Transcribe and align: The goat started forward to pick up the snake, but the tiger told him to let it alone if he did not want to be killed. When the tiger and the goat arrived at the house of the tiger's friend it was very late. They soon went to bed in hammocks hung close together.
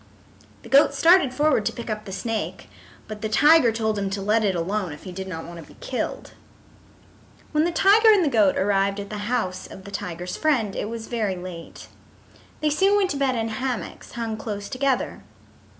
The 0.63 0.69
goat 0.69 0.95
started 0.95 1.31
forward 1.31 1.63
to 1.67 1.71
pick 1.71 1.87
up 1.87 2.05
the 2.05 2.11
snake, 2.11 2.67
but 3.07 3.21
the 3.21 3.29
tiger 3.29 3.71
told 3.71 3.99
him 3.99 4.09
to 4.09 4.21
let 4.23 4.43
it 4.43 4.55
alone 4.55 4.93
if 4.93 5.03
he 5.03 5.11
did 5.11 5.27
not 5.27 5.45
want 5.45 5.59
to 5.61 5.67
be 5.73 5.77
killed. 5.79 6.31
When 7.51 7.65
the 7.65 7.71
tiger 7.71 8.09
and 8.11 8.25
the 8.25 8.35
goat 8.35 8.57
arrived 8.57 8.99
at 8.99 9.11
the 9.11 9.29
house 9.29 9.67
of 9.67 9.83
the 9.83 9.91
tiger's 9.91 10.35
friend 10.37 10.75
it 10.75 10.89
was 10.89 11.05
very 11.05 11.35
late. 11.35 11.87
They 12.61 12.71
soon 12.71 12.97
went 12.97 13.11
to 13.11 13.17
bed 13.17 13.35
in 13.35 13.49
hammocks 13.49 14.13
hung 14.13 14.37
close 14.37 14.69
together. 14.69 15.21